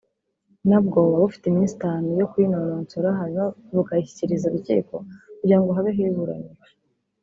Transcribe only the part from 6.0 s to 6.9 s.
iburanisha